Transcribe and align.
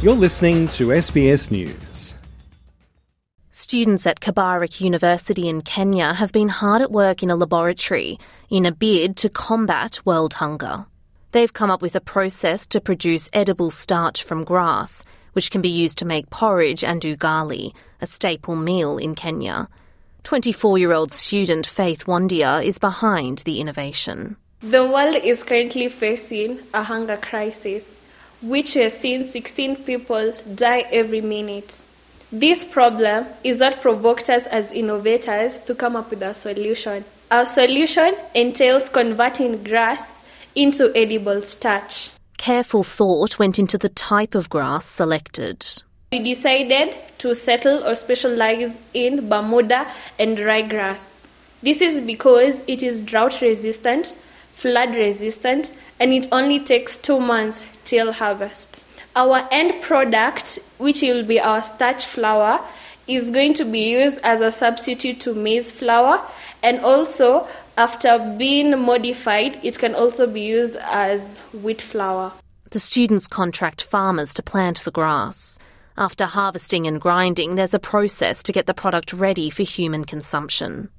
You're 0.00 0.14
listening 0.14 0.68
to 0.78 0.90
SBS 0.90 1.50
News. 1.50 2.14
Students 3.50 4.06
at 4.06 4.20
Kabarak 4.20 4.80
University 4.80 5.48
in 5.48 5.60
Kenya 5.60 6.14
have 6.14 6.30
been 6.30 6.48
hard 6.48 6.82
at 6.82 6.92
work 6.92 7.24
in 7.24 7.30
a 7.30 7.34
laboratory 7.34 8.16
in 8.48 8.64
a 8.64 8.70
bid 8.70 9.16
to 9.16 9.28
combat 9.28 9.98
world 10.04 10.34
hunger. 10.34 10.86
They've 11.32 11.52
come 11.52 11.72
up 11.72 11.82
with 11.82 11.96
a 11.96 12.00
process 12.00 12.64
to 12.68 12.80
produce 12.80 13.28
edible 13.32 13.72
starch 13.72 14.22
from 14.22 14.44
grass, 14.44 15.04
which 15.32 15.50
can 15.50 15.62
be 15.62 15.68
used 15.68 15.98
to 15.98 16.04
make 16.04 16.30
porridge 16.30 16.84
and 16.84 17.02
ugali, 17.02 17.74
a 18.00 18.06
staple 18.06 18.54
meal 18.54 18.98
in 18.98 19.16
Kenya. 19.16 19.68
24 20.22 20.78
year 20.78 20.92
old 20.92 21.10
student 21.10 21.66
Faith 21.66 22.06
Wandia 22.06 22.62
is 22.62 22.78
behind 22.78 23.38
the 23.38 23.60
innovation. 23.60 24.36
The 24.60 24.86
world 24.86 25.16
is 25.16 25.42
currently 25.42 25.88
facing 25.88 26.60
a 26.72 26.84
hunger 26.84 27.16
crisis, 27.16 27.97
which 28.40 28.74
has 28.74 28.98
seen 28.98 29.24
16 29.24 29.76
people 29.84 30.32
die 30.54 30.84
every 30.92 31.20
minute. 31.20 31.80
This 32.30 32.64
problem 32.64 33.26
is 33.42 33.60
what 33.60 33.80
provoked 33.80 34.28
us 34.28 34.46
as 34.46 34.70
innovators 34.72 35.58
to 35.60 35.74
come 35.74 35.96
up 35.96 36.10
with 36.10 36.22
a 36.22 36.34
solution. 36.34 37.04
Our 37.30 37.46
solution 37.46 38.14
entails 38.34 38.88
converting 38.88 39.62
grass 39.64 40.22
into 40.54 40.92
edible 40.94 41.42
starch. 41.42 42.10
Careful 42.36 42.82
thought 42.82 43.38
went 43.38 43.58
into 43.58 43.78
the 43.78 43.88
type 43.88 44.34
of 44.34 44.48
grass 44.48 44.84
selected. 44.84 45.66
We 46.12 46.20
decided 46.20 46.94
to 47.18 47.34
settle 47.34 47.84
or 47.84 47.94
specialize 47.94 48.78
in 48.94 49.28
Bermuda 49.28 49.86
and 50.18 50.38
ryegrass. 50.38 51.18
This 51.62 51.80
is 51.80 52.00
because 52.00 52.62
it 52.68 52.82
is 52.82 53.00
drought 53.02 53.40
resistant, 53.40 54.14
flood 54.54 54.94
resistant, 54.94 55.72
and 56.00 56.12
it 56.12 56.28
only 56.32 56.60
takes 56.60 56.96
two 56.96 57.20
months 57.20 57.64
till 57.84 58.12
harvest. 58.12 58.80
Our 59.16 59.48
end 59.50 59.82
product, 59.82 60.58
which 60.78 61.02
will 61.02 61.24
be 61.24 61.40
our 61.40 61.62
starch 61.62 62.04
flour, 62.04 62.60
is 63.06 63.30
going 63.30 63.54
to 63.54 63.64
be 63.64 63.90
used 63.90 64.18
as 64.22 64.40
a 64.40 64.52
substitute 64.52 65.18
to 65.20 65.34
maize 65.34 65.70
flour 65.70 66.22
and 66.62 66.80
also 66.80 67.48
after 67.78 68.18
being 68.36 68.76
modified, 68.76 69.60
it 69.64 69.78
can 69.78 69.94
also 69.94 70.26
be 70.26 70.40
used 70.40 70.74
as 70.76 71.38
wheat 71.62 71.80
flour. 71.80 72.32
The 72.70 72.80
students 72.80 73.28
contract 73.28 73.82
farmers 73.82 74.34
to 74.34 74.42
plant 74.42 74.82
the 74.84 74.90
grass. 74.90 75.60
After 75.96 76.26
harvesting 76.26 76.86
and 76.86 77.00
grinding, 77.00 77.54
there's 77.54 77.74
a 77.74 77.78
process 77.78 78.42
to 78.42 78.52
get 78.52 78.66
the 78.66 78.74
product 78.74 79.12
ready 79.12 79.48
for 79.48 79.62
human 79.62 80.04
consumption. 80.04 80.90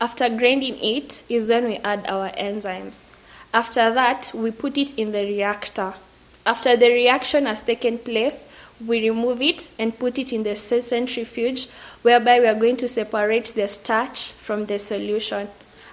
After 0.00 0.28
grinding 0.28 0.76
it 0.82 1.22
is 1.28 1.50
when 1.50 1.66
we 1.66 1.76
add 1.78 2.04
our 2.08 2.30
enzymes. 2.30 3.00
After 3.54 3.94
that, 3.94 4.32
we 4.34 4.50
put 4.50 4.76
it 4.76 4.98
in 4.98 5.12
the 5.12 5.22
reactor. 5.22 5.94
After 6.44 6.76
the 6.76 6.88
reaction 6.88 7.46
has 7.46 7.60
taken 7.60 7.98
place, 7.98 8.46
we 8.84 9.08
remove 9.08 9.40
it 9.40 9.68
and 9.78 9.96
put 9.96 10.18
it 10.18 10.32
in 10.32 10.42
the 10.42 10.56
centrifuge, 10.56 11.68
whereby 12.02 12.40
we 12.40 12.48
are 12.48 12.56
going 12.56 12.76
to 12.78 12.88
separate 12.88 13.52
the 13.54 13.68
starch 13.68 14.32
from 14.32 14.66
the 14.66 14.80
solution. 14.80 15.48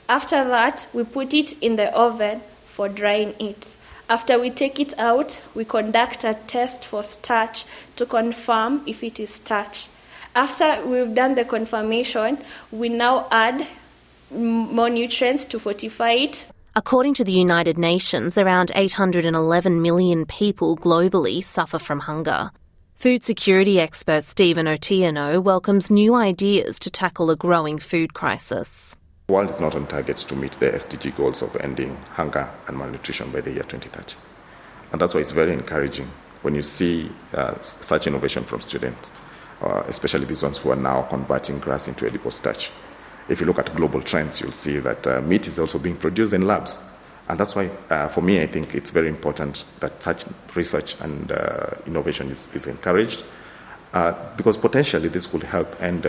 After 0.10 0.44
that, 0.44 0.88
we 0.92 1.04
put 1.04 1.36
it 1.36 1.54
in 1.62 1.76
the 1.76 1.96
oven 1.96 2.42
for 2.66 2.90
drying 2.90 3.36
it. 3.40 3.78
After 4.10 4.40
we 4.40 4.50
take 4.50 4.80
it 4.80 4.98
out, 4.98 5.40
we 5.54 5.64
conduct 5.64 6.24
a 6.24 6.34
test 6.34 6.84
for 6.84 7.04
starch 7.04 7.66
to 7.96 8.08
confirm 8.08 8.82
if 8.88 9.04
it 9.04 9.20
is 9.20 9.36
starch. 9.36 9.88
After 10.34 10.84
we've 10.86 11.14
done 11.14 11.36
the 11.36 11.46
confirmation, 11.46 12.40
we 12.72 12.90
now 12.90 13.28
add 13.30 13.68
more 14.32 14.90
nutrients 14.90 15.46
to 15.46 15.60
fortify 15.60 16.14
it. 16.14 16.51
According 16.74 17.16
to 17.16 17.26
the 17.26 17.34
United 17.34 17.78
Nations, 17.78 18.38
around 18.38 18.72
811 18.74 19.82
million 19.82 20.26
people 20.26 20.78
globally 20.78 21.44
suffer 21.44 21.78
from 21.78 22.00
hunger. 22.00 22.50
Food 22.96 23.26
security 23.26 23.78
expert 23.78 24.24
Stephen 24.24 24.68
Otieno 24.68 25.44
welcomes 25.44 25.92
new 25.92 26.16
ideas 26.16 26.80
to 26.80 26.90
tackle 26.90 27.30
a 27.30 27.36
growing 27.36 27.78
food 27.78 28.14
crisis. 28.14 28.96
The 29.28 29.34
world 29.34 29.50
is 29.50 29.60
not 29.60 29.76
on 29.76 29.86
target 29.86 30.16
to 30.16 30.36
meet 30.38 30.54
the 30.54 30.70
SDG 30.70 31.18
goals 31.18 31.42
of 31.42 31.58
ending 31.58 31.98
hunger 32.12 32.50
and 32.70 32.78
malnutrition 32.78 33.32
by 33.32 33.42
the 33.42 33.52
year 33.52 33.64
2030. 33.64 34.16
And 34.94 35.02
that's 35.02 35.14
why 35.14 35.20
it's 35.20 35.32
very 35.32 35.52
encouraging 35.52 36.10
when 36.42 36.56
you 36.56 36.62
see 36.62 37.12
uh, 37.34 37.60
such 37.60 38.08
innovation 38.08 38.44
from 38.46 38.62
students, 38.62 39.12
uh, 39.62 39.84
especially 39.88 40.24
these 40.24 40.42
ones 40.42 40.60
who 40.60 40.70
are 40.70 40.78
now 40.78 41.02
converting 41.02 41.60
grass 41.60 41.90
into 41.90 42.08
edible 42.08 42.32
starch. 42.32 42.72
If 43.30 43.40
you 43.40 43.46
look 43.46 43.60
at 43.60 43.74
global 43.76 44.02
trends, 44.02 44.42
you'll 44.42 44.52
see 44.52 44.78
that 44.80 45.08
uh, 45.08 45.22
meat 45.22 45.48
is 45.48 45.60
also 45.60 45.80
being 45.80 45.98
produced 45.98 46.34
in 46.34 46.48
labs. 46.48 46.80
And 47.30 47.40
that's 47.40 47.56
why, 47.56 47.70
uh, 47.90 48.08
for 48.10 48.22
me, 48.22 48.42
I 48.42 48.48
think 48.48 48.76
it's 48.76 48.90
very 48.90 49.08
important 49.08 49.64
that 49.80 50.02
such 50.04 50.26
research 50.56 51.00
and 51.02 51.32
uh, 51.32 51.68
innovation 51.86 52.30
is, 52.30 52.54
is 52.54 52.68
encouraged. 52.68 53.24
Uh, 53.94 54.14
because 54.38 54.58
potentially 54.58 55.10
this 55.10 55.28
could 55.28 55.44
help 55.44 55.82
end, 55.82 56.06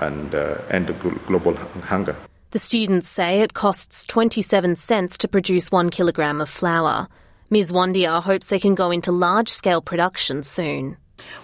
and, 0.00 0.34
end 0.70 0.94
global 1.26 1.54
hunger. 1.54 2.16
The 2.50 2.58
students 2.58 3.08
say 3.08 3.42
it 3.42 3.52
costs 3.52 4.06
27 4.06 4.76
cents 4.76 5.18
to 5.18 5.28
produce 5.28 5.70
one 5.70 5.90
kilogram 5.90 6.40
of 6.40 6.48
flour. 6.48 7.08
Ms. 7.50 7.70
Wandia 7.70 8.22
hopes 8.22 8.46
they 8.46 8.58
can 8.58 8.74
go 8.74 8.90
into 8.90 9.12
large 9.12 9.48
scale 9.48 9.82
production 9.82 10.42
soon. 10.42 10.96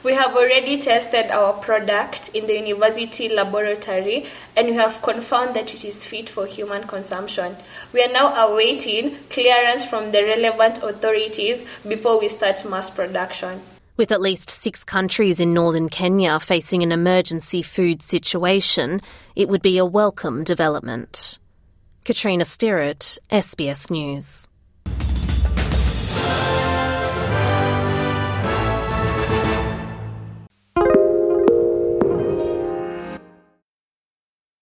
We 0.02 0.14
have 0.14 0.34
already 0.36 0.78
tested 0.78 1.30
our 1.30 1.52
product 1.52 2.30
in 2.34 2.46
the 2.46 2.54
university 2.54 3.28
laboratory 3.28 4.26
and 4.56 4.68
we 4.68 4.74
have 4.74 5.02
confirmed 5.02 5.54
that 5.54 5.74
it 5.74 5.84
is 5.84 6.04
fit 6.04 6.28
for 6.28 6.46
human 6.46 6.86
consumption. 6.86 7.56
We 7.92 8.02
are 8.02 8.12
now 8.12 8.34
awaiting 8.34 9.16
clearance 9.30 9.84
from 9.84 10.12
the 10.12 10.22
relevant 10.24 10.78
authorities 10.82 11.64
before 11.86 12.18
we 12.18 12.28
start 12.28 12.68
mass 12.68 12.90
production. 12.90 13.60
With 13.96 14.10
at 14.10 14.20
least 14.20 14.50
six 14.50 14.84
countries 14.84 15.38
in 15.38 15.52
northern 15.52 15.88
Kenya 15.88 16.40
facing 16.40 16.82
an 16.82 16.92
emergency 16.92 17.62
food 17.62 18.02
situation, 18.02 19.00
it 19.36 19.48
would 19.48 19.62
be 19.62 19.78
a 19.78 19.84
welcome 19.84 20.44
development. 20.44 21.38
Katrina 22.04 22.44
Stirrett, 22.44 23.18
SBS 23.30 23.90
News. 23.90 24.48